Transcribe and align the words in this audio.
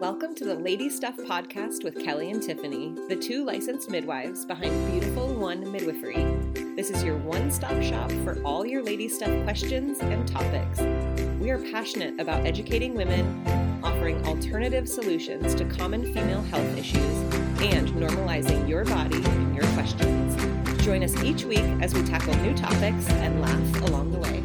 Welcome 0.00 0.34
to 0.34 0.44
the 0.44 0.54
Lady 0.54 0.90
Stuff 0.90 1.16
podcast 1.16 1.82
with 1.82 2.04
Kelly 2.04 2.30
and 2.30 2.42
Tiffany, 2.42 2.94
the 3.08 3.16
two 3.16 3.46
licensed 3.46 3.88
midwives 3.88 4.44
behind 4.44 4.92
Beautiful 4.92 5.34
One 5.34 5.72
Midwifery. 5.72 6.22
This 6.76 6.90
is 6.90 7.02
your 7.02 7.16
one 7.16 7.50
stop 7.50 7.82
shop 7.82 8.12
for 8.22 8.38
all 8.44 8.66
your 8.66 8.82
lady 8.82 9.08
stuff 9.08 9.30
questions 9.44 10.00
and 10.00 10.28
topics. 10.28 10.80
We 11.40 11.48
are 11.48 11.58
passionate 11.72 12.20
about 12.20 12.44
educating 12.44 12.92
women, 12.92 13.42
offering 13.82 14.22
alternative 14.26 14.86
solutions 14.86 15.54
to 15.54 15.64
common 15.64 16.04
female 16.12 16.42
health 16.42 16.76
issues, 16.76 17.16
and 17.62 17.88
normalizing 17.92 18.68
your 18.68 18.84
body 18.84 19.24
and 19.24 19.56
your 19.56 19.66
questions. 19.68 20.36
Join 20.84 21.04
us 21.04 21.16
each 21.24 21.46
week 21.46 21.64
as 21.80 21.94
we 21.94 22.02
tackle 22.02 22.36
new 22.36 22.54
topics 22.54 23.08
and 23.08 23.40
laugh 23.40 23.82
along 23.88 24.12
the 24.12 24.18
way. 24.18 24.35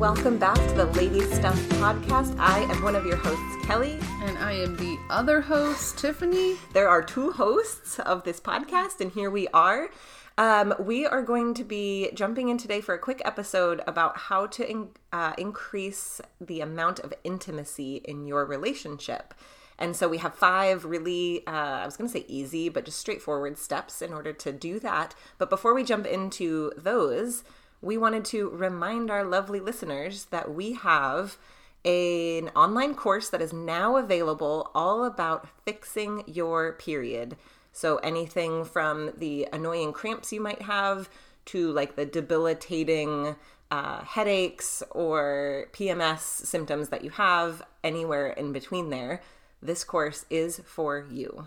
Welcome 0.00 0.38
back 0.38 0.56
to 0.56 0.74
the 0.76 0.86
Lady 0.86 1.20
Stuff 1.20 1.60
podcast. 1.72 2.34
I 2.38 2.60
am 2.60 2.82
one 2.82 2.96
of 2.96 3.04
your 3.04 3.18
hosts, 3.18 3.66
Kelly. 3.66 3.98
And 4.22 4.38
I 4.38 4.52
am 4.52 4.74
the 4.78 4.98
other 5.10 5.42
host, 5.42 5.98
Tiffany. 5.98 6.56
There 6.72 6.88
are 6.88 7.02
two 7.02 7.32
hosts 7.32 7.98
of 7.98 8.24
this 8.24 8.40
podcast, 8.40 9.02
and 9.02 9.12
here 9.12 9.30
we 9.30 9.46
are. 9.48 9.90
Um, 10.38 10.72
we 10.80 11.04
are 11.04 11.20
going 11.20 11.52
to 11.52 11.64
be 11.64 12.12
jumping 12.14 12.48
in 12.48 12.56
today 12.56 12.80
for 12.80 12.94
a 12.94 12.98
quick 12.98 13.20
episode 13.26 13.82
about 13.86 14.16
how 14.16 14.46
to 14.46 14.66
in, 14.66 14.88
uh, 15.12 15.34
increase 15.36 16.22
the 16.40 16.62
amount 16.62 17.00
of 17.00 17.12
intimacy 17.22 17.96
in 17.96 18.26
your 18.26 18.46
relationship. 18.46 19.34
And 19.78 19.94
so 19.94 20.08
we 20.08 20.16
have 20.16 20.34
five 20.34 20.86
really, 20.86 21.46
uh, 21.46 21.50
I 21.50 21.84
was 21.84 21.98
going 21.98 22.08
to 22.08 22.18
say 22.18 22.24
easy, 22.26 22.70
but 22.70 22.86
just 22.86 22.98
straightforward 22.98 23.58
steps 23.58 24.00
in 24.00 24.14
order 24.14 24.32
to 24.32 24.50
do 24.50 24.80
that. 24.80 25.14
But 25.36 25.50
before 25.50 25.74
we 25.74 25.84
jump 25.84 26.06
into 26.06 26.72
those, 26.74 27.44
we 27.82 27.96
wanted 27.96 28.24
to 28.26 28.50
remind 28.50 29.10
our 29.10 29.24
lovely 29.24 29.60
listeners 29.60 30.26
that 30.26 30.54
we 30.54 30.74
have 30.74 31.38
an 31.84 32.50
online 32.54 32.94
course 32.94 33.30
that 33.30 33.40
is 33.40 33.52
now 33.52 33.96
available 33.96 34.70
all 34.74 35.04
about 35.04 35.48
fixing 35.64 36.22
your 36.26 36.74
period. 36.74 37.36
So, 37.72 37.96
anything 37.98 38.64
from 38.64 39.12
the 39.16 39.48
annoying 39.52 39.92
cramps 39.92 40.32
you 40.32 40.40
might 40.40 40.62
have 40.62 41.08
to 41.46 41.72
like 41.72 41.96
the 41.96 42.04
debilitating 42.04 43.36
uh, 43.70 44.02
headaches 44.02 44.82
or 44.90 45.68
PMS 45.72 46.20
symptoms 46.20 46.90
that 46.90 47.02
you 47.04 47.10
have, 47.10 47.62
anywhere 47.84 48.30
in 48.30 48.52
between 48.52 48.90
there, 48.90 49.22
this 49.62 49.84
course 49.84 50.26
is 50.28 50.60
for 50.66 51.06
you. 51.10 51.46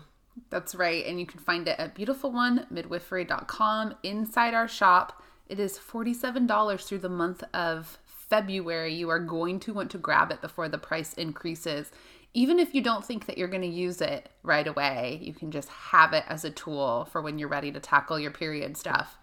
That's 0.50 0.74
right. 0.74 1.06
And 1.06 1.20
you 1.20 1.26
can 1.26 1.38
find 1.38 1.68
it 1.68 1.78
at 1.78 1.94
beautifulonemidwifery.com 1.94 3.94
inside 4.02 4.54
our 4.54 4.66
shop 4.66 5.22
it 5.48 5.60
is 5.60 5.78
$47 5.78 6.80
through 6.86 6.98
the 6.98 7.08
month 7.08 7.44
of 7.52 7.98
February. 8.06 8.94
You 8.94 9.10
are 9.10 9.18
going 9.18 9.60
to 9.60 9.74
want 9.74 9.90
to 9.92 9.98
grab 9.98 10.30
it 10.30 10.40
before 10.40 10.68
the 10.68 10.78
price 10.78 11.14
increases. 11.14 11.90
Even 12.32 12.58
if 12.58 12.74
you 12.74 12.80
don't 12.80 13.04
think 13.04 13.26
that 13.26 13.38
you're 13.38 13.48
going 13.48 13.62
to 13.62 13.68
use 13.68 14.00
it 14.00 14.30
right 14.42 14.66
away, 14.66 15.20
you 15.22 15.32
can 15.32 15.50
just 15.50 15.68
have 15.68 16.12
it 16.12 16.24
as 16.26 16.44
a 16.44 16.50
tool 16.50 17.06
for 17.10 17.22
when 17.22 17.38
you're 17.38 17.48
ready 17.48 17.70
to 17.70 17.78
tackle 17.78 18.18
your 18.18 18.32
period 18.32 18.76
stuff. 18.76 19.18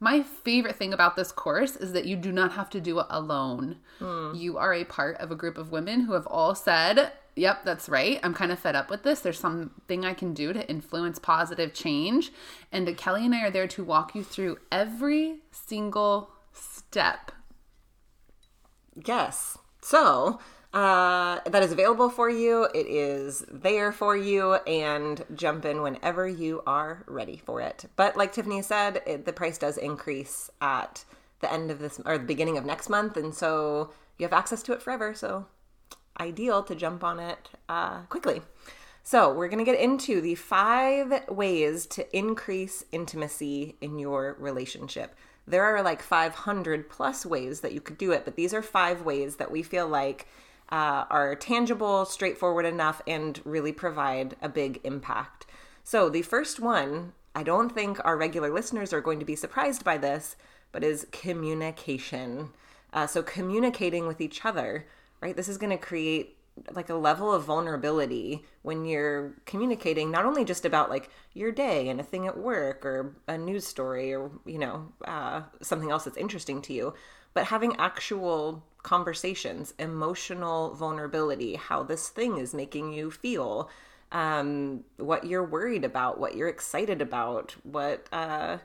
My 0.00 0.22
favorite 0.22 0.76
thing 0.76 0.92
about 0.92 1.16
this 1.16 1.32
course 1.32 1.76
is 1.76 1.92
that 1.92 2.06
you 2.06 2.16
do 2.16 2.30
not 2.30 2.52
have 2.52 2.70
to 2.70 2.80
do 2.80 3.00
it 3.00 3.06
alone. 3.10 3.76
Mm. 4.00 4.38
You 4.38 4.56
are 4.56 4.72
a 4.72 4.84
part 4.84 5.16
of 5.18 5.30
a 5.30 5.36
group 5.36 5.58
of 5.58 5.72
women 5.72 6.02
who 6.02 6.12
have 6.12 6.26
all 6.26 6.54
said, 6.54 7.12
Yep, 7.38 7.64
that's 7.64 7.88
right. 7.88 8.18
I'm 8.24 8.34
kind 8.34 8.50
of 8.50 8.58
fed 8.58 8.74
up 8.74 8.90
with 8.90 9.04
this. 9.04 9.20
There's 9.20 9.38
something 9.38 10.04
I 10.04 10.12
can 10.12 10.34
do 10.34 10.52
to 10.52 10.68
influence 10.68 11.20
positive 11.20 11.72
change. 11.72 12.32
And 12.72 12.96
Kelly 12.96 13.24
and 13.24 13.34
I 13.34 13.46
are 13.46 13.50
there 13.50 13.68
to 13.68 13.84
walk 13.84 14.16
you 14.16 14.24
through 14.24 14.58
every 14.72 15.36
single 15.52 16.30
step. 16.52 17.30
Yes. 19.06 19.56
So, 19.80 20.40
uh, 20.74 21.38
that 21.46 21.62
is 21.62 21.70
available 21.70 22.10
for 22.10 22.28
you. 22.28 22.64
It 22.74 22.88
is 22.88 23.44
there 23.50 23.92
for 23.92 24.16
you, 24.16 24.54
and 24.54 25.24
jump 25.34 25.64
in 25.64 25.80
whenever 25.80 26.26
you 26.26 26.62
are 26.66 27.04
ready 27.06 27.36
for 27.36 27.60
it. 27.60 27.84
But 27.94 28.16
like 28.16 28.32
Tiffany 28.32 28.62
said, 28.62 29.00
it, 29.06 29.24
the 29.24 29.32
price 29.32 29.56
does 29.58 29.78
increase 29.78 30.50
at 30.60 31.04
the 31.40 31.50
end 31.50 31.70
of 31.70 31.78
this 31.78 32.00
or 32.04 32.18
the 32.18 32.24
beginning 32.24 32.58
of 32.58 32.66
next 32.66 32.88
month, 32.88 33.16
and 33.16 33.32
so 33.32 33.92
you 34.18 34.26
have 34.26 34.32
access 34.32 34.62
to 34.64 34.72
it 34.72 34.82
forever. 34.82 35.14
So 35.14 35.46
ideal 36.20 36.62
to 36.64 36.74
jump 36.74 37.04
on 37.04 37.20
it 37.20 37.50
uh, 37.68 38.00
quickly. 38.02 38.42
So, 39.02 39.32
we're 39.32 39.48
going 39.48 39.64
to 39.64 39.64
get 39.64 39.80
into 39.80 40.20
the 40.20 40.34
five 40.34 41.28
ways 41.30 41.86
to 41.86 42.16
increase 42.16 42.84
intimacy 42.92 43.76
in 43.80 43.98
your 43.98 44.36
relationship. 44.38 45.14
There 45.46 45.64
are 45.64 45.82
like 45.82 46.02
500 46.02 46.90
plus 46.90 47.24
ways 47.24 47.62
that 47.62 47.72
you 47.72 47.80
could 47.80 47.96
do 47.96 48.12
it, 48.12 48.26
but 48.26 48.36
these 48.36 48.52
are 48.52 48.60
five 48.60 49.02
ways 49.02 49.36
that 49.36 49.50
we 49.50 49.62
feel 49.62 49.88
like 49.88 50.28
uh, 50.70 51.06
are 51.08 51.34
tangible, 51.34 52.04
straightforward 52.04 52.66
enough, 52.66 53.00
and 53.06 53.40
really 53.46 53.72
provide 53.72 54.36
a 54.42 54.48
big 54.48 54.78
impact. 54.84 55.46
So, 55.84 56.10
the 56.10 56.20
first 56.20 56.60
one, 56.60 57.14
I 57.34 57.42
don't 57.42 57.70
think 57.70 57.98
our 58.04 58.16
regular 58.16 58.52
listeners 58.52 58.92
are 58.92 59.00
going 59.00 59.20
to 59.20 59.24
be 59.24 59.36
surprised 59.36 59.84
by 59.84 59.96
this, 59.96 60.36
but 60.70 60.84
is 60.84 61.06
communication. 61.12 62.50
Uh, 62.92 63.06
so, 63.06 63.22
communicating 63.22 64.06
with 64.06 64.20
each 64.20 64.44
other 64.44 64.84
right? 65.20 65.36
This 65.36 65.48
is 65.48 65.58
going 65.58 65.70
to 65.70 65.78
create 65.78 66.38
like 66.72 66.90
a 66.90 66.94
level 66.94 67.32
of 67.32 67.44
vulnerability 67.44 68.44
when 68.62 68.84
you're 68.84 69.34
communicating 69.46 70.10
not 70.10 70.24
only 70.24 70.44
just 70.44 70.64
about 70.64 70.90
like 70.90 71.10
your 71.32 71.52
day 71.52 71.88
and 71.88 72.00
a 72.00 72.04
thing 72.04 72.26
at 72.26 72.36
work 72.36 72.84
or 72.84 73.16
a 73.28 73.38
news 73.38 73.66
story 73.66 74.12
or 74.14 74.30
you 74.44 74.58
know 74.58 74.88
uh, 75.04 75.42
something 75.62 75.90
else 75.90 76.04
that's 76.04 76.16
interesting 76.16 76.60
to 76.62 76.72
you 76.72 76.94
but 77.34 77.46
having 77.46 77.76
actual 77.76 78.64
conversations 78.82 79.74
emotional 79.78 80.74
vulnerability 80.74 81.56
how 81.56 81.82
this 81.82 82.08
thing 82.08 82.38
is 82.38 82.54
making 82.54 82.92
you 82.92 83.10
feel 83.10 83.68
um, 84.10 84.84
what 84.96 85.24
you're 85.24 85.44
worried 85.44 85.84
about 85.84 86.18
what 86.18 86.34
you're 86.34 86.48
excited 86.48 87.02
about 87.02 87.54
what 87.62 88.06
uh, 88.12 88.58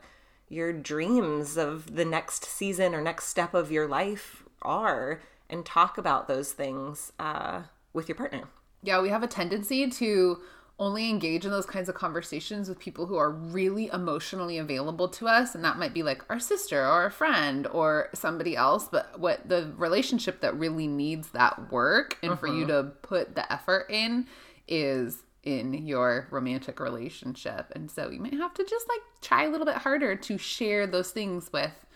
your 0.48 0.72
dreams 0.72 1.56
of 1.56 1.96
the 1.96 2.04
next 2.04 2.44
season 2.44 2.94
or 2.94 3.02
next 3.02 3.26
step 3.26 3.54
of 3.54 3.70
your 3.70 3.86
life 3.86 4.44
are 4.62 5.20
and 5.54 5.64
talk 5.64 5.96
about 5.96 6.26
those 6.26 6.52
things 6.52 7.12
uh, 7.18 7.62
with 7.92 8.08
your 8.08 8.16
partner. 8.16 8.48
Yeah, 8.82 9.00
we 9.00 9.08
have 9.08 9.22
a 9.22 9.28
tendency 9.28 9.88
to 9.88 10.40
only 10.80 11.08
engage 11.08 11.44
in 11.44 11.52
those 11.52 11.64
kinds 11.64 11.88
of 11.88 11.94
conversations 11.94 12.68
with 12.68 12.80
people 12.80 13.06
who 13.06 13.16
are 13.16 13.30
really 13.30 13.88
emotionally 13.92 14.58
available 14.58 15.08
to 15.08 15.28
us 15.28 15.54
and 15.54 15.64
that 15.64 15.78
might 15.78 15.94
be 15.94 16.02
like 16.02 16.28
our 16.28 16.40
sister 16.40 16.84
or 16.84 17.06
a 17.06 17.10
friend 17.12 17.68
or 17.68 18.08
somebody 18.12 18.56
else 18.56 18.88
but 18.90 19.16
what 19.20 19.48
the 19.48 19.72
relationship 19.76 20.40
that 20.40 20.52
really 20.58 20.88
needs 20.88 21.28
that 21.28 21.70
work 21.70 22.18
and 22.24 22.32
uh-huh. 22.32 22.40
for 22.40 22.48
you 22.48 22.66
mm-hmm. 22.66 22.88
to 22.88 22.92
put 23.02 23.36
the 23.36 23.52
effort 23.52 23.86
in 23.88 24.26
is 24.66 25.22
in 25.44 25.74
your 25.86 26.26
romantic 26.32 26.80
relationship 26.80 27.70
and 27.76 27.88
so 27.88 28.10
you 28.10 28.18
might 28.18 28.34
have 28.34 28.52
to 28.52 28.64
just 28.64 28.88
like 28.88 29.00
try 29.20 29.44
a 29.44 29.48
little 29.48 29.66
bit 29.66 29.76
harder 29.76 30.16
to 30.16 30.36
share 30.36 30.88
those 30.88 31.12
things 31.12 31.52
with 31.52 31.86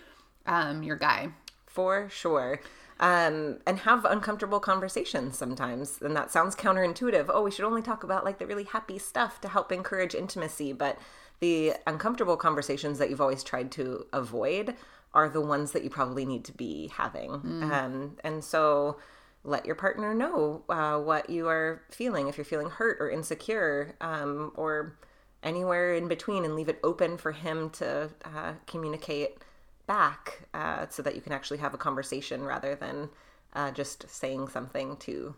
um, 0.46 0.84
your 0.84 0.96
guy 0.96 1.28
for 1.66 2.08
sure 2.08 2.60
um, 3.00 3.58
and 3.66 3.80
have 3.80 4.04
uncomfortable 4.04 4.60
conversations 4.60 5.36
sometimes. 5.38 6.00
And 6.00 6.16
that 6.16 6.30
sounds 6.30 6.56
counterintuitive. 6.56 7.26
Oh, 7.28 7.42
we 7.42 7.50
should 7.50 7.64
only 7.64 7.82
talk 7.82 8.02
about 8.02 8.24
like 8.24 8.38
the 8.38 8.46
really 8.46 8.64
happy 8.64 8.98
stuff 8.98 9.40
to 9.42 9.48
help 9.48 9.70
encourage 9.70 10.14
intimacy. 10.14 10.72
But 10.72 10.98
the 11.40 11.74
uncomfortable 11.86 12.36
conversations 12.36 12.98
that 12.98 13.10
you've 13.10 13.20
always 13.20 13.44
tried 13.44 13.70
to 13.72 14.06
avoid 14.12 14.74
are 15.14 15.28
the 15.28 15.40
ones 15.40 15.72
that 15.72 15.84
you 15.84 15.90
probably 15.90 16.26
need 16.26 16.44
to 16.44 16.52
be 16.52 16.88
having. 16.94 17.30
Mm. 17.30 17.72
Um, 17.72 18.16
and 18.24 18.44
so 18.44 18.98
let 19.44 19.64
your 19.64 19.74
partner 19.74 20.12
know 20.12 20.62
uh, 20.68 20.98
what 20.98 21.30
you 21.30 21.48
are 21.48 21.82
feeling 21.90 22.28
if 22.28 22.36
you're 22.36 22.44
feeling 22.44 22.70
hurt 22.70 22.98
or 23.00 23.10
insecure 23.10 23.94
um, 24.00 24.52
or 24.56 24.98
anywhere 25.42 25.94
in 25.94 26.08
between 26.08 26.44
and 26.44 26.56
leave 26.56 26.68
it 26.68 26.80
open 26.82 27.16
for 27.16 27.32
him 27.32 27.70
to 27.70 28.10
uh, 28.24 28.52
communicate 28.66 29.38
back 29.88 30.42
uh, 30.54 30.86
so 30.88 31.02
that 31.02 31.16
you 31.16 31.20
can 31.20 31.32
actually 31.32 31.58
have 31.58 31.74
a 31.74 31.78
conversation 31.78 32.44
rather 32.44 32.76
than 32.76 33.08
uh, 33.54 33.72
just 33.72 34.08
saying 34.08 34.46
something 34.46 34.96
to 34.98 35.34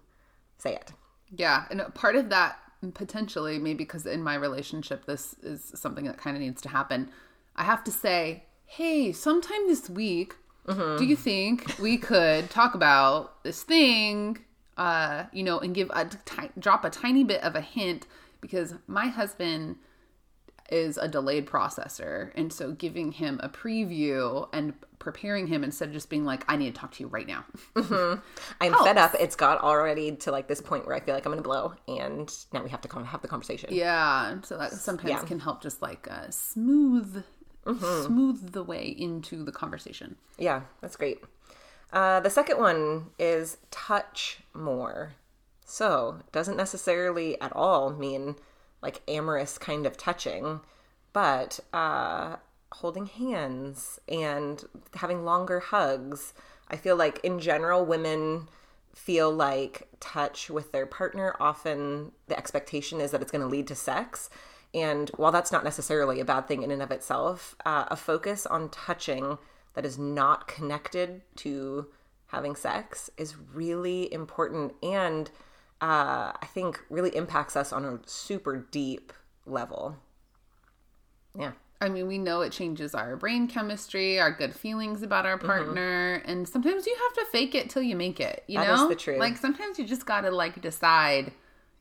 say 0.58 0.74
it. 0.74 0.92
Yeah. 1.34 1.64
And 1.70 1.82
part 1.94 2.16
of 2.16 2.28
that 2.28 2.58
potentially, 2.92 3.58
maybe 3.58 3.78
because 3.78 4.04
in 4.04 4.22
my 4.22 4.34
relationship, 4.34 5.06
this 5.06 5.34
is 5.42 5.72
something 5.74 6.04
that 6.04 6.18
kind 6.18 6.36
of 6.36 6.42
needs 6.42 6.60
to 6.62 6.68
happen. 6.68 7.10
I 7.56 7.64
have 7.64 7.84
to 7.84 7.90
say, 7.90 8.44
hey, 8.66 9.12
sometime 9.12 9.66
this 9.68 9.88
week, 9.88 10.34
mm-hmm. 10.66 10.98
do 10.98 11.04
you 11.04 11.16
think 11.16 11.78
we 11.78 11.96
could 11.96 12.50
talk 12.50 12.74
about 12.74 13.42
this 13.44 13.62
thing, 13.62 14.38
uh, 14.76 15.24
you 15.32 15.42
know, 15.42 15.58
and 15.58 15.74
give 15.74 15.90
a 15.94 16.06
t- 16.06 16.50
drop 16.58 16.84
a 16.84 16.90
tiny 16.90 17.22
bit 17.24 17.42
of 17.42 17.54
a 17.54 17.60
hint 17.60 18.06
because 18.40 18.74
my 18.86 19.06
husband 19.06 19.76
is 20.70 20.96
a 20.96 21.08
delayed 21.08 21.46
processor. 21.46 22.30
And 22.34 22.52
so 22.52 22.72
giving 22.72 23.12
him 23.12 23.40
a 23.42 23.48
preview 23.48 24.48
and 24.52 24.74
preparing 24.98 25.46
him 25.46 25.64
instead 25.64 25.88
of 25.88 25.94
just 25.94 26.10
being 26.10 26.24
like, 26.24 26.44
I 26.48 26.56
need 26.56 26.74
to 26.74 26.80
talk 26.80 26.92
to 26.92 27.02
you 27.02 27.08
right 27.08 27.26
now. 27.26 27.44
Mm-hmm. 27.74 28.20
I'm 28.60 28.72
Helps. 28.72 28.86
fed 28.86 28.98
up. 28.98 29.14
It's 29.18 29.36
got 29.36 29.60
already 29.62 30.16
to 30.16 30.30
like 30.30 30.46
this 30.46 30.60
point 30.60 30.86
where 30.86 30.94
I 30.94 31.00
feel 31.00 31.14
like 31.14 31.24
I'm 31.24 31.32
going 31.32 31.42
to 31.42 31.48
blow. 31.48 31.74
And 31.88 32.32
now 32.52 32.62
we 32.62 32.70
have 32.70 32.82
to 32.82 32.88
of 32.88 33.06
have 33.06 33.22
the 33.22 33.28
conversation. 33.28 33.70
Yeah. 33.72 34.40
So 34.42 34.58
that 34.58 34.72
sometimes 34.72 35.10
yeah. 35.10 35.24
can 35.24 35.40
help 35.40 35.62
just 35.62 35.80
like 35.82 36.06
uh, 36.10 36.30
smooth, 36.30 37.24
mm-hmm. 37.64 38.06
smooth 38.06 38.52
the 38.52 38.62
way 38.62 38.84
into 38.86 39.44
the 39.44 39.52
conversation. 39.52 40.16
Yeah, 40.38 40.62
that's 40.80 40.96
great. 40.96 41.22
Uh, 41.92 42.20
the 42.20 42.30
second 42.30 42.58
one 42.58 43.06
is 43.18 43.56
touch 43.70 44.38
more. 44.54 45.14
So, 45.64 46.18
doesn't 46.32 46.56
necessarily 46.56 47.40
at 47.40 47.54
all 47.54 47.90
mean 47.90 48.34
like 48.82 49.02
amorous 49.08 49.58
kind 49.58 49.86
of 49.86 49.96
touching, 49.96 50.60
but 51.12 51.60
uh, 51.72 52.36
holding 52.72 53.06
hands 53.06 53.98
and 54.08 54.64
having 54.94 55.24
longer 55.24 55.60
hugs. 55.60 56.34
I 56.68 56.76
feel 56.76 56.96
like 56.96 57.20
in 57.24 57.40
general, 57.40 57.84
women 57.84 58.48
feel 58.94 59.30
like 59.30 59.88
touch 60.00 60.50
with 60.50 60.72
their 60.72 60.86
partner 60.86 61.36
often 61.40 62.12
the 62.26 62.36
expectation 62.36 63.00
is 63.00 63.10
that 63.10 63.22
it's 63.22 63.30
going 63.30 63.42
to 63.42 63.48
lead 63.48 63.66
to 63.68 63.74
sex. 63.74 64.30
And 64.72 65.10
while 65.16 65.32
that's 65.32 65.52
not 65.52 65.64
necessarily 65.64 66.20
a 66.20 66.24
bad 66.24 66.46
thing 66.46 66.62
in 66.62 66.70
and 66.70 66.82
of 66.82 66.90
itself, 66.90 67.56
uh, 67.64 67.86
a 67.88 67.96
focus 67.96 68.46
on 68.46 68.68
touching 68.68 69.38
that 69.74 69.84
is 69.84 69.98
not 69.98 70.46
connected 70.46 71.22
to 71.36 71.86
having 72.26 72.54
sex 72.54 73.10
is 73.16 73.36
really 73.36 74.12
important 74.12 74.74
and 74.82 75.30
uh, 75.80 76.32
I 76.40 76.46
think 76.52 76.80
really 76.90 77.14
impacts 77.16 77.56
us 77.56 77.72
on 77.72 77.84
a 77.84 77.98
super 78.06 78.66
deep 78.70 79.12
level. 79.46 79.96
Yeah. 81.38 81.52
I 81.80 81.88
mean, 81.88 82.06
we 82.06 82.18
know 82.18 82.42
it 82.42 82.52
changes 82.52 82.94
our 82.94 83.16
brain 83.16 83.48
chemistry, 83.48 84.20
our 84.20 84.30
good 84.30 84.54
feelings 84.54 85.02
about 85.02 85.24
our 85.24 85.38
partner, 85.38 86.18
mm-hmm. 86.18 86.30
and 86.30 86.46
sometimes 86.46 86.86
you 86.86 86.94
have 86.94 87.24
to 87.24 87.30
fake 87.32 87.54
it 87.54 87.70
till 87.70 87.80
you 87.80 87.96
make 87.96 88.20
it. 88.20 88.44
You 88.46 88.58
that 88.58 88.66
know, 88.66 88.88
the 88.88 88.94
truth. 88.94 89.18
Like 89.18 89.38
sometimes 89.38 89.78
you 89.78 89.86
just 89.86 90.04
gotta 90.04 90.30
like 90.30 90.60
decide. 90.60 91.32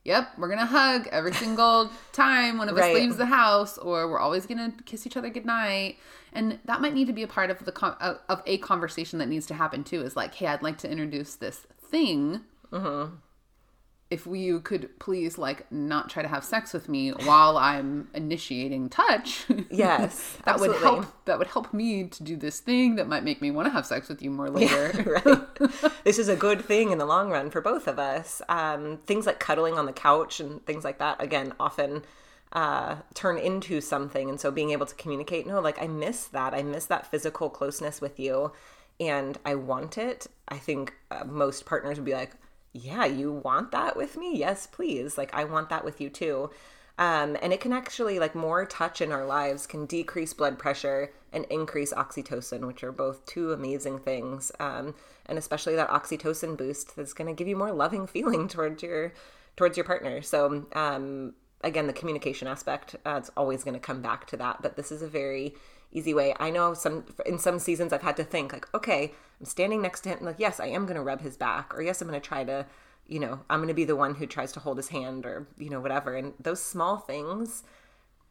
Yep, 0.05 0.29
we're 0.37 0.47
gonna 0.47 0.65
hug 0.65 1.09
every 1.11 1.33
single 1.33 1.89
time 2.13 2.57
one 2.57 2.69
of 2.69 2.77
right. 2.77 2.91
us 2.91 2.95
leaves 2.95 3.17
the 3.17 3.25
house, 3.25 3.77
or 3.77 4.09
we're 4.09 4.19
always 4.19 4.45
gonna 4.45 4.73
kiss 4.85 5.05
each 5.05 5.17
other 5.17 5.29
goodnight. 5.29 5.97
And 6.31 6.59
that 6.63 6.79
might 6.79 6.93
need 6.93 7.07
to 7.07 7.13
be 7.13 7.23
a 7.23 7.27
part 7.27 7.49
of 7.49 7.65
the 7.65 7.73
con- 7.73 7.97
of 7.99 8.41
a 8.45 8.57
conversation 8.59 9.19
that 9.19 9.27
needs 9.27 9.47
to 9.47 9.53
happen 9.53 9.83
too. 9.83 10.01
Is 10.01 10.15
like, 10.15 10.33
hey, 10.35 10.47
I'd 10.47 10.61
like 10.61 10.77
to 10.77 10.89
introduce 10.89 11.35
this 11.35 11.67
thing. 11.89 12.41
Mm-hmm 12.71 13.15
if 14.09 14.25
you 14.25 14.59
could 14.59 14.97
please 14.97 15.37
like 15.37 15.71
not 15.71 16.09
try 16.09 16.23
to 16.23 16.27
have 16.27 16.43
sex 16.43 16.73
with 16.73 16.89
me 16.89 17.11
while 17.11 17.57
I'm 17.57 18.09
initiating 18.13 18.89
touch. 18.89 19.45
Yes. 19.71 20.37
that 20.45 20.55
absolutely. 20.55 20.77
would 20.77 20.83
help 20.83 21.25
that 21.25 21.37
would 21.37 21.47
help 21.47 21.73
me 21.73 22.05
to 22.05 22.23
do 22.23 22.35
this 22.35 22.59
thing 22.59 22.95
that 22.95 23.07
might 23.07 23.23
make 23.23 23.41
me 23.41 23.51
want 23.51 23.67
to 23.67 23.71
have 23.71 23.85
sex 23.85 24.09
with 24.09 24.21
you 24.21 24.31
more 24.31 24.49
later. 24.49 24.91
Yeah, 24.95 25.21
right. 25.25 25.93
this 26.03 26.17
is 26.17 26.27
a 26.27 26.35
good 26.35 26.63
thing 26.65 26.91
in 26.91 26.97
the 26.97 27.05
long 27.05 27.29
run 27.29 27.49
for 27.51 27.61
both 27.61 27.87
of 27.87 27.99
us. 27.99 28.41
Um, 28.49 28.97
things 29.05 29.25
like 29.25 29.39
cuddling 29.39 29.77
on 29.77 29.85
the 29.85 29.93
couch 29.93 30.39
and 30.39 30.65
things 30.65 30.83
like 30.83 30.97
that 30.99 31.21
again 31.21 31.53
often 31.59 32.03
uh, 32.51 32.95
turn 33.13 33.37
into 33.37 33.79
something 33.79 34.27
and 34.29 34.39
so 34.39 34.49
being 34.49 34.71
able 34.71 34.87
to 34.87 34.95
communicate 34.95 35.45
no 35.45 35.59
like 35.59 35.81
I 35.81 35.87
miss 35.87 36.25
that. 36.27 36.53
I 36.53 36.63
miss 36.63 36.85
that 36.85 37.05
physical 37.05 37.49
closeness 37.49 38.01
with 38.01 38.19
you 38.19 38.51
and 38.99 39.37
I 39.45 39.55
want 39.55 39.97
it. 39.97 40.27
I 40.47 40.57
think 40.57 40.93
uh, 41.11 41.25
most 41.25 41.65
partners 41.65 41.97
would 41.97 42.05
be 42.05 42.13
like 42.13 42.31
yeah, 42.73 43.05
you 43.05 43.31
want 43.31 43.71
that 43.71 43.97
with 43.97 44.17
me? 44.17 44.35
Yes, 44.35 44.67
please. 44.67 45.17
Like, 45.17 45.33
I 45.33 45.43
want 45.43 45.69
that 45.69 45.83
with 45.83 45.99
you 45.99 46.09
too. 46.09 46.51
Um, 46.97 47.37
and 47.41 47.53
it 47.53 47.61
can 47.61 47.71
actually, 47.71 48.19
like, 48.19 48.35
more 48.35 48.65
touch 48.65 49.01
in 49.01 49.11
our 49.11 49.25
lives 49.25 49.65
can 49.65 49.85
decrease 49.85 50.33
blood 50.33 50.59
pressure 50.59 51.11
and 51.31 51.45
increase 51.45 51.93
oxytocin, 51.93 52.67
which 52.67 52.83
are 52.83 52.91
both 52.91 53.25
two 53.25 53.53
amazing 53.53 53.99
things. 53.99 54.51
Um, 54.59 54.95
and 55.25 55.37
especially 55.37 55.75
that 55.75 55.89
oxytocin 55.89 56.57
boost 56.57 56.95
that's 56.95 57.13
going 57.13 57.27
to 57.27 57.33
give 57.33 57.47
you 57.47 57.55
more 57.55 57.71
loving 57.71 58.05
feeling 58.15 58.47
towards 58.47 58.83
your 58.83 59.13
towards 59.55 59.75
your 59.75 59.83
partner. 59.85 60.21
So, 60.21 60.65
um, 60.73 61.33
again, 61.61 61.87
the 61.87 61.93
communication 61.93 62.47
aspect, 62.47 62.95
uh, 63.05 63.15
it's 63.17 63.31
always 63.35 63.63
going 63.63 63.73
to 63.73 63.79
come 63.79 64.01
back 64.01 64.25
to 64.27 64.37
that. 64.37 64.61
But 64.61 64.75
this 64.75 64.91
is 64.91 65.01
a 65.01 65.07
very 65.07 65.55
easy 65.91 66.13
way. 66.13 66.33
I 66.39 66.49
know 66.49 66.73
some 66.73 67.05
in 67.25 67.39
some 67.39 67.59
seasons 67.59 67.93
I've 67.93 68.01
had 68.01 68.17
to 68.17 68.23
think 68.23 68.53
like, 68.53 68.73
okay, 68.73 69.13
I'm 69.39 69.45
standing 69.45 69.81
next 69.81 70.01
to 70.01 70.09
him. 70.09 70.19
Like, 70.21 70.39
yes, 70.39 70.59
I 70.59 70.67
am 70.67 70.85
going 70.85 70.95
to 70.95 71.01
rub 71.03 71.21
his 71.21 71.37
back, 71.37 71.73
or 71.75 71.81
yes, 71.81 72.01
I'm 72.01 72.07
going 72.07 72.19
to 72.19 72.27
try 72.27 72.43
to, 72.43 72.65
you 73.07 73.19
know, 73.19 73.41
I'm 73.49 73.59
going 73.59 73.69
to 73.69 73.73
be 73.73 73.85
the 73.85 73.95
one 73.95 74.15
who 74.15 74.25
tries 74.25 74.51
to 74.53 74.59
hold 74.59 74.77
his 74.77 74.89
hand, 74.89 75.25
or 75.25 75.47
you 75.57 75.69
know, 75.69 75.79
whatever. 75.79 76.15
And 76.15 76.33
those 76.39 76.61
small 76.61 76.97
things, 76.97 77.63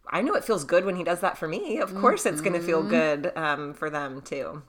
I 0.09 0.23
know 0.23 0.35
it 0.35 0.45
feels 0.45 0.65
good 0.65 0.85
when 0.85 0.97
he 0.97 1.05
does 1.05 1.21
that 1.21 1.39
for 1.39 1.49
me. 1.49 1.79
Of 1.79 1.95
course, 1.95 2.25
mm-hmm. 2.25 2.35
it's 2.35 2.43
going 2.43 2.59
to 2.59 2.67
feel 2.67 2.83
good 2.83 3.33
um, 3.37 3.75
for 3.75 3.91
them 3.91 4.23
too. 4.23 4.63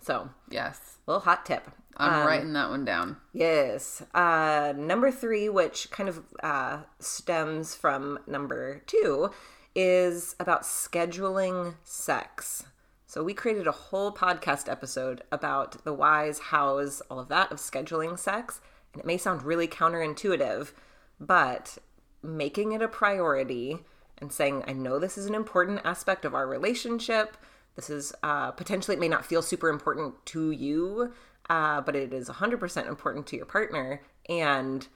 So 0.00 0.30
yes, 0.50 0.98
little 1.06 1.20
hot 1.20 1.46
tip. 1.46 1.70
I'm 1.96 2.22
um, 2.22 2.26
writing 2.26 2.52
that 2.54 2.70
one 2.70 2.84
down. 2.84 3.18
Yes. 3.32 4.02
Uh, 4.14 4.72
number 4.76 5.10
three, 5.10 5.48
which 5.48 5.90
kind 5.90 6.08
of 6.08 6.24
uh, 6.42 6.80
stems 6.98 7.74
from 7.74 8.18
number 8.26 8.82
two, 8.86 9.30
is 9.74 10.34
about 10.38 10.62
scheduling 10.62 11.74
sex. 11.84 12.64
So 13.06 13.22
we 13.22 13.34
created 13.34 13.66
a 13.66 13.72
whole 13.72 14.12
podcast 14.12 14.70
episode 14.70 15.22
about 15.30 15.84
the 15.84 15.92
whys, 15.92 16.38
hows, 16.38 17.02
all 17.10 17.18
of 17.18 17.28
that 17.28 17.52
of 17.52 17.58
scheduling 17.58 18.18
sex. 18.18 18.60
And 18.92 19.00
it 19.00 19.06
may 19.06 19.18
sound 19.18 19.42
really 19.42 19.68
counterintuitive, 19.68 20.72
but 21.20 21.78
making 22.22 22.72
it 22.72 22.82
a 22.82 22.88
priority 22.88 23.78
and 24.18 24.32
saying, 24.32 24.64
I 24.66 24.72
know 24.72 24.98
this 24.98 25.18
is 25.18 25.26
an 25.26 25.34
important 25.34 25.80
aspect 25.84 26.24
of 26.24 26.34
our 26.34 26.46
relationship. 26.46 27.36
This 27.76 27.90
is 27.90 28.14
uh, 28.22 28.52
potentially, 28.52 28.96
it 28.96 29.00
may 29.00 29.08
not 29.08 29.26
feel 29.26 29.42
super 29.42 29.68
important 29.68 30.14
to 30.26 30.50
you, 30.50 31.12
uh, 31.50 31.80
but 31.80 31.96
it 31.96 32.12
is 32.12 32.28
100% 32.28 32.88
important 32.88 33.26
to 33.26 33.36
your 33.36 33.46
partner. 33.46 34.00
And 34.28 34.86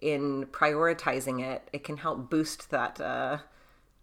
in 0.00 0.46
prioritizing 0.46 1.42
it, 1.42 1.68
it 1.72 1.82
can 1.82 1.96
help 1.96 2.30
boost 2.30 2.70
that 2.70 3.00
uh, 3.00 3.38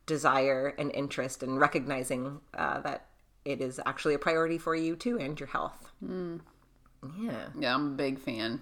desire 0.06 0.74
and 0.78 0.92
interest 0.94 1.44
and 1.44 1.60
recognizing 1.60 2.42
uh, 2.54 2.82
that 2.82 3.06
it 3.46 3.62
is 3.62 3.80
actually 3.86 4.14
a 4.14 4.20
priority 4.20 4.58
for 4.58 4.76
you 4.76 4.96
too 4.96 5.18
and 5.20 5.40
your 5.40 5.48
health. 5.48 5.92
Mm. 6.04 6.42
Yeah. 7.20 7.48
Yeah, 7.58 7.74
I'm 7.74 7.88
a 7.88 7.96
big 7.96 8.20
fan. 8.20 8.62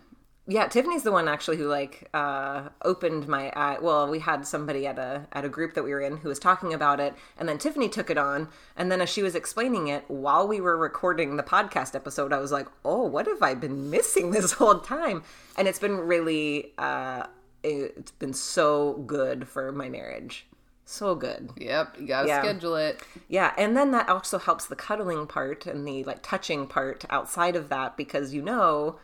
Yeah, 0.51 0.67
Tiffany's 0.67 1.03
the 1.03 1.11
one 1.11 1.27
actually 1.27 1.57
who 1.57 1.67
like 1.67 2.09
uh, 2.11 2.69
opened 2.81 3.27
my 3.27 3.51
eye. 3.55 3.77
Well, 3.79 4.09
we 4.09 4.17
had 4.17 4.47
somebody 4.47 4.87
at 4.87 4.97
a 4.97 5.27
at 5.31 5.45
a 5.45 5.49
group 5.49 5.75
that 5.75 5.83
we 5.83 5.91
were 5.91 6.01
in 6.01 6.17
who 6.17 6.29
was 6.29 6.39
talking 6.39 6.73
about 6.73 6.99
it, 6.99 7.13
and 7.37 7.47
then 7.47 7.59
Tiffany 7.59 7.87
took 7.87 8.09
it 8.09 8.17
on, 8.17 8.47
and 8.75 8.91
then 8.91 8.99
as 8.99 9.09
she 9.09 9.21
was 9.21 9.35
explaining 9.35 9.89
it 9.89 10.05
while 10.07 10.47
we 10.47 10.59
were 10.59 10.75
recording 10.75 11.37
the 11.37 11.43
podcast 11.43 11.93
episode, 11.93 12.33
I 12.33 12.39
was 12.39 12.51
like, 12.51 12.67
"Oh, 12.83 13.03
what 13.03 13.27
have 13.27 13.43
I 13.43 13.53
been 13.53 13.91
missing 13.91 14.31
this 14.31 14.53
whole 14.53 14.79
time?" 14.79 15.21
And 15.55 15.67
it's 15.67 15.77
been 15.77 15.97
really, 15.97 16.73
uh, 16.79 17.27
it's 17.61 18.11
been 18.13 18.33
so 18.33 18.93
good 19.05 19.47
for 19.47 19.71
my 19.71 19.87
marriage. 19.87 20.47
So 20.89 21.13
good. 21.13 21.51
Yep, 21.55 21.97
you 21.99 22.07
gotta 22.07 22.27
yeah. 22.27 22.41
schedule 22.41 22.75
it. 22.75 22.99
Yeah, 23.27 23.53
and 23.59 23.77
then 23.77 23.91
that 23.91 24.09
also 24.09 24.39
helps 24.39 24.65
the 24.65 24.75
cuddling 24.75 25.27
part 25.27 25.67
and 25.67 25.87
the 25.87 26.03
like 26.03 26.23
touching 26.23 26.65
part 26.65 27.05
outside 27.11 27.55
of 27.55 27.69
that 27.69 27.95
because 27.95 28.33
you 28.33 28.41
know 28.41 28.97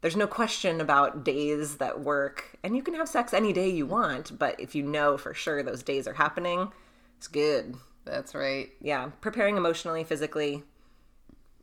there's 0.00 0.16
no 0.16 0.26
question 0.26 0.80
about 0.80 1.24
days 1.24 1.76
that 1.76 2.00
work 2.00 2.56
and 2.62 2.74
you 2.74 2.82
can 2.82 2.94
have 2.94 3.06
sex 3.06 3.34
any 3.34 3.52
day 3.52 3.68
you 3.68 3.84
want, 3.84 4.38
but 4.38 4.58
if 4.58 4.74
you 4.74 4.82
know 4.82 5.18
for 5.18 5.34
sure 5.34 5.62
those 5.62 5.82
days 5.82 6.08
are 6.08 6.14
happening, 6.14 6.72
it's 7.18 7.28
good. 7.28 7.74
That's 8.06 8.34
right. 8.34 8.70
Yeah, 8.80 9.10
preparing 9.20 9.58
emotionally, 9.58 10.04
physically 10.04 10.62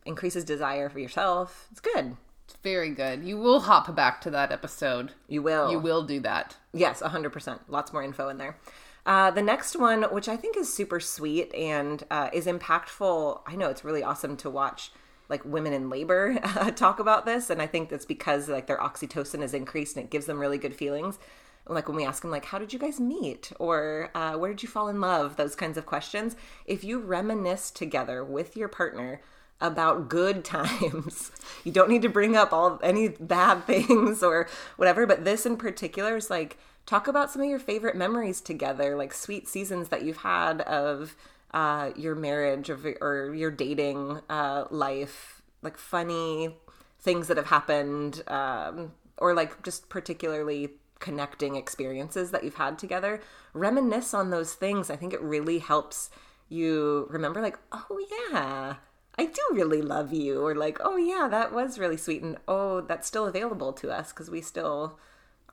increases 0.05 0.43
desire 0.43 0.87
for 0.87 0.99
yourself. 0.99 1.67
It's 1.71 1.81
good. 1.81 2.15
It's 2.45 2.57
very 2.61 2.91
good. 2.91 3.23
You 3.23 3.39
will 3.39 3.61
hop 3.61 3.95
back 3.95 4.21
to 4.21 4.29
that 4.29 4.51
episode. 4.51 5.13
You 5.27 5.41
will. 5.41 5.71
You 5.71 5.79
will 5.79 6.03
do 6.03 6.19
that. 6.19 6.57
Yes, 6.73 7.01
100%. 7.01 7.59
Lots 7.67 7.91
more 7.91 8.03
info 8.03 8.29
in 8.29 8.37
there. 8.37 8.57
Uh, 9.05 9.31
the 9.31 9.41
next 9.41 9.75
one, 9.75 10.03
which 10.03 10.29
I 10.29 10.37
think 10.37 10.55
is 10.55 10.73
super 10.73 10.99
sweet 10.99 11.53
and 11.53 12.03
uh, 12.09 12.29
is 12.31 12.45
impactful, 12.45 13.41
I 13.45 13.55
know 13.55 13.69
it's 13.69 13.83
really 13.83 14.03
awesome 14.03 14.37
to 14.37 14.49
watch 14.49 14.91
like 15.29 15.43
women 15.45 15.73
in 15.73 15.89
labor 15.89 16.37
uh, 16.43 16.71
talk 16.75 16.99
about 16.99 17.25
this, 17.25 17.49
and 17.49 17.61
I 17.61 17.67
think 17.67 17.89
that's 17.89 18.05
because 18.05 18.47
like 18.47 18.67
their 18.67 18.77
oxytocin 18.77 19.41
is 19.41 19.53
increased 19.53 19.97
and 19.97 20.05
it 20.05 20.11
gives 20.11 20.25
them 20.25 20.39
really 20.39 20.57
good 20.57 20.75
feelings. 20.75 21.19
Like 21.67 21.87
when 21.87 21.95
we 21.95 22.05
ask 22.05 22.21
them, 22.21 22.31
like, 22.31 22.45
how 22.45 22.59
did 22.59 22.73
you 22.73 22.79
guys 22.79 22.99
meet, 22.99 23.51
or 23.57 24.09
uh, 24.13 24.33
where 24.33 24.51
did 24.51 24.63
you 24.63 24.69
fall 24.69 24.89
in 24.89 24.99
love? 24.99 25.37
Those 25.37 25.55
kinds 25.55 25.77
of 25.77 25.85
questions. 25.85 26.35
If 26.65 26.83
you 26.83 26.99
reminisce 26.99 27.71
together 27.71 28.23
with 28.23 28.57
your 28.57 28.67
partner 28.67 29.21
about 29.61 30.09
good 30.09 30.43
times. 30.45 31.31
you 31.63 31.71
don't 31.71 31.89
need 31.89 32.01
to 32.01 32.09
bring 32.09 32.35
up 32.35 32.53
all 32.53 32.79
any 32.83 33.07
bad 33.07 33.63
things 33.65 34.21
or 34.21 34.47
whatever, 34.75 35.07
but 35.07 35.23
this 35.23 35.45
in 35.45 35.57
particular 35.57 36.17
is 36.17 36.29
like 36.29 36.57
talk 36.85 37.07
about 37.07 37.31
some 37.31 37.41
of 37.41 37.49
your 37.49 37.59
favorite 37.59 37.95
memories 37.95 38.41
together, 38.41 38.95
like 38.95 39.13
sweet 39.13 39.47
seasons 39.47 39.89
that 39.89 40.03
you've 40.03 40.17
had 40.17 40.61
of 40.61 41.15
uh, 41.53 41.91
your 41.95 42.15
marriage 42.15 42.69
or, 42.69 42.95
or 43.01 43.33
your 43.33 43.51
dating 43.51 44.19
uh, 44.29 44.65
life, 44.69 45.41
like 45.61 45.77
funny 45.77 46.55
things 46.99 47.27
that 47.27 47.37
have 47.37 47.47
happened, 47.47 48.23
um, 48.27 48.91
or 49.17 49.33
like 49.33 49.63
just 49.63 49.89
particularly 49.89 50.71
connecting 50.99 51.55
experiences 51.55 52.31
that 52.31 52.43
you've 52.43 52.55
had 52.55 52.79
together. 52.79 53.21
Reminisce 53.53 54.13
on 54.13 54.29
those 54.29 54.53
things. 54.53 54.89
I 54.89 54.95
think 54.95 55.13
it 55.13 55.21
really 55.21 55.59
helps 55.59 56.09
you 56.49 57.07
remember, 57.09 57.41
like, 57.41 57.59
oh, 57.71 58.05
yeah. 58.31 58.75
I 59.15 59.25
do 59.25 59.41
really 59.51 59.81
love 59.81 60.11
you, 60.11 60.43
or 60.43 60.55
like, 60.55 60.79
oh 60.81 60.97
yeah, 60.97 61.27
that 61.29 61.53
was 61.53 61.77
really 61.77 61.97
sweet, 61.97 62.23
and 62.23 62.37
oh, 62.47 62.81
that's 62.81 63.07
still 63.07 63.27
available 63.27 63.71
to 63.73 63.91
us 63.91 64.11
because 64.11 64.29
we 64.29 64.41
still 64.41 64.97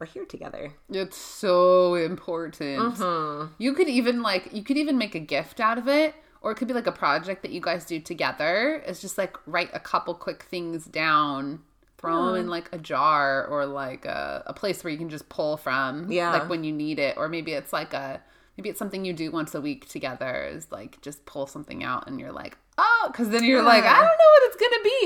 are 0.00 0.07
here 0.07 0.25
together. 0.25 0.73
It's 0.90 1.16
so 1.16 1.95
important. 1.95 2.97
Mm-hmm. 2.97 3.52
You 3.59 3.75
could 3.75 3.88
even 3.88 4.23
like 4.23 4.52
you 4.52 4.62
could 4.62 4.76
even 4.76 4.99
make 4.99 5.14
a 5.14 5.21
gift 5.21 5.61
out 5.61 5.78
of 5.78 5.87
it, 5.88 6.14
or 6.40 6.52
it 6.52 6.57
could 6.57 6.69
be 6.69 6.75
like 6.75 6.87
a 6.87 6.92
project 6.92 7.42
that 7.42 7.50
you 7.52 7.61
guys 7.61 7.85
do 7.85 8.00
together. 8.00 8.83
It's 8.87 9.00
just 9.00 9.19
like 9.19 9.37
write 9.47 9.71
a 9.75 9.80
couple 9.80 10.14
quick 10.14 10.42
things 10.45 10.85
down 10.87 11.61
throw 11.99 12.28
them 12.28 12.37
in 12.37 12.49
like 12.49 12.66
a 12.73 12.78
jar 12.78 13.47
or 13.47 13.66
like 13.66 14.07
a, 14.07 14.42
a 14.47 14.54
place 14.54 14.83
where 14.83 14.90
you 14.90 14.97
can 14.97 15.11
just 15.11 15.28
pull 15.28 15.59
from 15.59 16.11
Yeah. 16.11 16.33
like 16.33 16.49
when 16.49 16.64
you 16.64 16.73
need 16.73 16.99
it 16.99 17.19
or 17.19 17.28
maybe 17.28 17.52
it's 17.52 17.75
like 17.75 17.92
a 17.92 18.23
maybe 18.57 18.71
it's 18.71 18.78
something 18.78 19.04
you 19.04 19.12
do 19.12 19.30
once 19.30 19.54
a 19.54 19.61
week 19.61 19.87
together 19.87 20.45
is 20.50 20.73
like 20.73 20.99
just 21.02 21.26
pull 21.26 21.47
something 21.47 21.85
out 21.85 22.07
and 22.09 22.19
you're 22.19 22.33
like 22.33 22.57
oh 22.78 23.09
because 23.12 23.28
then 23.28 23.45
you're 23.45 23.62
like 23.62 23.85
i 23.85 23.92
don't 23.92 24.02
know 24.02 24.09
what 24.09 24.42
it's 24.45 24.57
gonna 24.57 24.83
be 24.83 25.00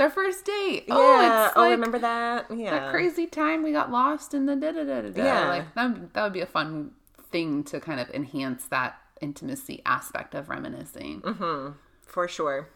it's 0.00 0.16
our 0.16 0.24
first 0.24 0.44
date 0.44 0.84
oh 0.88 1.20
yeah. 1.20 1.46
it's 1.46 1.56
oh, 1.56 1.60
like 1.60 1.70
remember 1.72 1.98
that? 1.98 2.46
Yeah. 2.54 2.70
that 2.70 2.90
crazy 2.90 3.26
time 3.26 3.62
we 3.62 3.72
got 3.72 3.90
lost 3.90 4.34
in 4.34 4.46
the 4.46 4.56
da 4.56 4.72
da 4.72 4.84
da 4.84 5.02
da 5.02 5.10
da. 5.10 5.24
Yeah. 5.24 5.48
Like 5.48 5.74
that 5.74 5.92
would, 5.92 6.14
that 6.14 6.22
would 6.24 6.32
be 6.32 6.40
a 6.40 6.46
fun 6.46 6.92
thing 7.30 7.62
to 7.64 7.80
kind 7.80 8.00
of 8.00 8.08
enhance 8.10 8.66
that 8.66 8.98
intimacy 9.20 9.82
aspect 9.84 10.34
of 10.34 10.48
reminiscing. 10.48 11.20
Mm-hmm. 11.20 11.72
For 12.06 12.26
sure. 12.26 12.70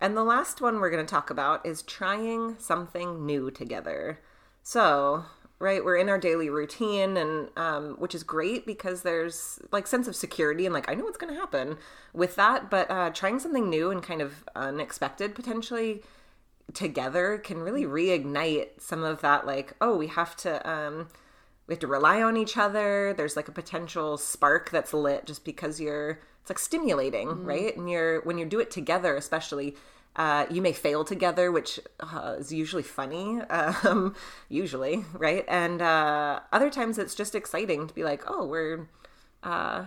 And 0.00 0.16
the 0.16 0.24
last 0.24 0.60
one 0.60 0.80
we're 0.80 0.90
going 0.90 1.04
to 1.04 1.10
talk 1.10 1.30
about 1.30 1.64
is 1.66 1.82
trying 1.82 2.56
something 2.58 3.26
new 3.26 3.50
together. 3.50 4.20
So, 4.62 5.26
right, 5.58 5.84
we're 5.84 5.98
in 5.98 6.08
our 6.08 6.18
daily 6.18 6.48
routine, 6.48 7.18
and 7.18 7.50
um, 7.56 7.96
which 7.98 8.14
is 8.14 8.22
great 8.22 8.64
because 8.64 9.02
there's 9.02 9.60
like 9.70 9.86
sense 9.86 10.08
of 10.08 10.16
security 10.16 10.64
and 10.64 10.74
like 10.74 10.90
I 10.90 10.94
know 10.94 11.04
what's 11.04 11.18
going 11.18 11.34
to 11.34 11.38
happen 11.38 11.76
with 12.14 12.36
that. 12.36 12.70
But 12.70 12.90
uh, 12.90 13.10
trying 13.10 13.38
something 13.38 13.68
new 13.68 13.90
and 13.90 14.02
kind 14.02 14.22
of 14.22 14.44
unexpected 14.56 15.34
potentially 15.34 16.02
together 16.74 17.38
can 17.38 17.58
really 17.58 17.84
reignite 17.84 18.80
some 18.80 19.02
of 19.02 19.20
that. 19.22 19.46
Like, 19.46 19.74
oh, 19.80 19.96
we 19.96 20.08
have 20.08 20.36
to. 20.38 20.68
Um, 20.68 21.08
we 21.70 21.74
have 21.74 21.80
to 21.80 21.86
rely 21.86 22.20
on 22.20 22.36
each 22.36 22.56
other 22.56 23.14
there's 23.16 23.36
like 23.36 23.46
a 23.46 23.52
potential 23.52 24.18
spark 24.18 24.70
that's 24.70 24.92
lit 24.92 25.24
just 25.24 25.44
because 25.44 25.80
you're 25.80 26.18
it's 26.40 26.50
like 26.50 26.58
stimulating 26.58 27.44
right 27.44 27.76
and 27.76 27.88
you're 27.88 28.22
when 28.22 28.38
you 28.38 28.44
do 28.44 28.58
it 28.58 28.72
together 28.72 29.14
especially 29.14 29.76
uh, 30.16 30.44
you 30.50 30.60
may 30.60 30.72
fail 30.72 31.04
together 31.04 31.52
which 31.52 31.78
uh, 32.00 32.34
is 32.38 32.52
usually 32.52 32.82
funny 32.82 33.40
um, 33.50 34.16
usually 34.48 35.04
right 35.14 35.44
and 35.46 35.80
uh, 35.80 36.40
other 36.52 36.70
times 36.70 36.98
it's 36.98 37.14
just 37.14 37.36
exciting 37.36 37.86
to 37.86 37.94
be 37.94 38.02
like 38.02 38.24
oh 38.26 38.44
we're 38.44 38.88
uh, 39.44 39.86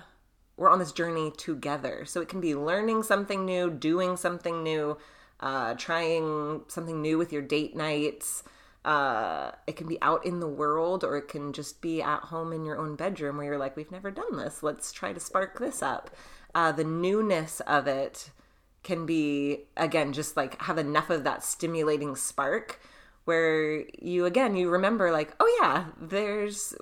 we're 0.56 0.70
on 0.70 0.80
this 0.80 0.94
journey 0.94 1.32
together 1.32 2.06
so 2.06 2.22
it 2.22 2.30
can 2.30 2.40
be 2.40 2.56
learning 2.56 3.04
something 3.04 3.44
new 3.44 3.70
doing 3.70 4.16
something 4.16 4.64
new 4.64 4.98
uh, 5.40 5.74
trying 5.76 6.62
something 6.68 7.02
new 7.02 7.18
with 7.18 7.34
your 7.34 7.42
date 7.42 7.76
nights 7.76 8.44
uh, 8.86 9.52
it 9.66 9.76
can 9.76 9.88
be 9.88 10.02
out 10.02 10.26
in 10.26 10.40
the 10.40 10.48
world 10.48 11.04
or 11.04 11.16
it 11.18 11.28
can 11.28 11.54
just 11.54 11.82
be 11.82 12.02
at 12.02 12.20
home 12.20 12.52
in 12.52 12.66
your 12.66 12.78
own 12.78 12.96
bedroom 12.96 13.38
where 13.38 13.46
you're 13.46 13.58
like, 13.58 13.78
we've 13.78 13.92
never 13.92 14.12
done 14.12 14.38
this. 14.38 14.62
Let's 14.62 14.92
try 14.92 15.14
to 15.14 15.20
spark 15.20 15.60
this 15.60 15.82
up. 15.82 16.10
Uh, 16.54 16.72
the 16.72 16.84
newness 16.84 17.62
of 17.62 17.88
it 17.88 18.32
can 18.84 19.06
be, 19.06 19.60
again, 19.78 20.12
just 20.12 20.36
like 20.36 20.62
have 20.64 20.78
enough 20.78 21.10
of 21.10 21.24
that 21.24 21.44
stimulating 21.44 22.16
spark 22.16 22.82
where 23.24 23.86
you, 24.00 24.26
again, 24.26 24.58
you 24.58 24.70
remember, 24.70 25.12
like, 25.12 25.34
oh 25.40 25.60
yeah, 25.62 25.86
there's 26.00 26.76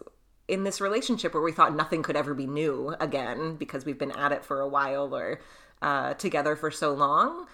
in 0.48 0.64
this 0.64 0.82
relationship 0.82 1.36
where 1.36 1.44
we 1.44 1.52
thought 1.52 1.76
nothing 1.76 2.02
could 2.02 2.16
ever 2.16 2.34
be 2.34 2.48
new 2.48 2.96
again 3.00 3.56
because 3.56 3.86
we've 3.86 4.00
been 4.00 4.12
at 4.12 4.32
it 4.32 4.44
for 4.44 4.60
a 4.60 4.68
while 4.68 5.16
or 5.16 5.40
uh, 5.84 6.16
together 6.16 6.56
for 6.56 6.72
so 6.72 6.94
long 6.94 7.46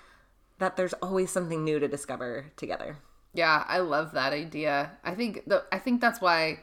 that 0.60 0.76
there's 0.76 0.94
always 0.94 1.30
something 1.32 1.64
new 1.64 1.80
to 1.80 1.88
discover 1.88 2.52
together. 2.56 2.98
Yeah, 3.34 3.64
I 3.68 3.80
love 3.80 4.14
that 4.14 4.34
idea. 4.34 4.92
I 5.04 5.14
think 5.16 5.44
the 5.48 5.64
I 5.72 5.80
think 5.80 6.02
that's 6.02 6.20
why 6.22 6.60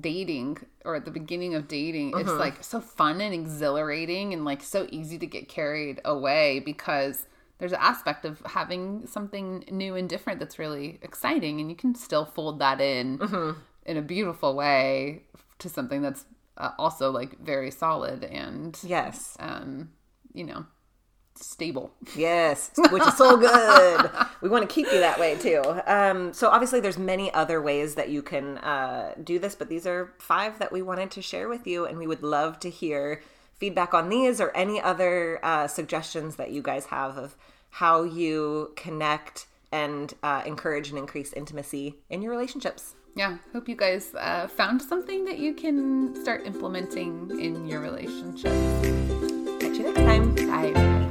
dating 0.00 0.58
or 0.84 0.96
at 0.96 1.04
the 1.04 1.10
beginning 1.10 1.54
of 1.54 1.68
dating 1.68 2.12
it's 2.18 2.32
like 2.32 2.64
so 2.64 2.80
fun 2.80 3.20
and 3.20 3.32
exhilarating 3.32 4.32
and 4.32 4.44
like 4.44 4.60
so 4.60 4.88
easy 4.90 5.16
to 5.18 5.26
get 5.26 5.48
carried 5.48 6.00
away 6.04 6.58
because 6.58 7.26
there's 7.58 7.70
an 7.70 7.78
aspect 7.80 8.24
of 8.24 8.40
having 8.44 9.06
something 9.06 9.64
new 9.70 9.94
and 9.94 10.08
different 10.08 10.40
that's 10.40 10.58
really 10.58 10.98
exciting 11.00 11.60
and 11.60 11.70
you 11.70 11.76
can 11.76 11.94
still 11.94 12.24
fold 12.24 12.58
that 12.58 12.80
in 12.80 13.20
in 13.86 13.96
a 13.96 14.02
beautiful 14.02 14.56
way 14.56 15.22
to 15.60 15.68
something 15.68 16.02
that's 16.02 16.26
uh, 16.58 16.70
also 16.76 17.12
like 17.12 17.38
very 17.38 17.70
solid 17.70 18.24
and 18.24 18.76
Yes. 18.82 19.36
um 19.38 19.90
you 20.32 20.42
know 20.42 20.66
stable 21.36 21.90
Yes, 22.16 22.70
which 22.90 23.02
is 23.06 23.16
so 23.16 23.36
good. 23.36 24.10
we 24.40 24.48
want 24.48 24.68
to 24.68 24.72
keep 24.72 24.86
you 24.92 25.00
that 25.00 25.18
way 25.18 25.36
too. 25.36 25.62
Um, 25.86 26.32
so 26.32 26.48
obviously, 26.48 26.80
there's 26.80 26.98
many 26.98 27.32
other 27.34 27.60
ways 27.60 27.94
that 27.96 28.08
you 28.08 28.22
can 28.22 28.58
uh, 28.58 29.14
do 29.22 29.38
this, 29.38 29.54
but 29.54 29.68
these 29.68 29.86
are 29.86 30.12
five 30.18 30.58
that 30.58 30.72
we 30.72 30.80
wanted 30.82 31.10
to 31.12 31.22
share 31.22 31.48
with 31.48 31.66
you, 31.66 31.86
and 31.86 31.98
we 31.98 32.06
would 32.06 32.22
love 32.22 32.58
to 32.60 32.70
hear 32.70 33.22
feedback 33.56 33.94
on 33.94 34.08
these 34.08 34.40
or 34.40 34.50
any 34.56 34.80
other 34.80 35.40
uh, 35.44 35.66
suggestions 35.66 36.36
that 36.36 36.50
you 36.50 36.62
guys 36.62 36.86
have 36.86 37.16
of 37.16 37.36
how 37.70 38.02
you 38.02 38.72
connect 38.76 39.46
and 39.72 40.14
uh, 40.22 40.42
encourage 40.46 40.88
and 40.90 40.98
increase 40.98 41.32
intimacy 41.32 41.96
in 42.10 42.22
your 42.22 42.30
relationships. 42.30 42.94
yeah 43.16 43.38
hope 43.52 43.68
you 43.68 43.76
guys 43.76 44.12
uh, 44.18 44.46
found 44.48 44.80
something 44.82 45.24
that 45.24 45.38
you 45.38 45.52
can 45.54 46.14
start 46.22 46.44
implementing 46.46 47.30
in 47.40 47.66
your 47.66 47.80
relationship 47.80 48.52
Catch 49.60 49.76
you 49.78 49.84
next 49.92 49.98
time. 49.98 50.34
bye 50.34 51.03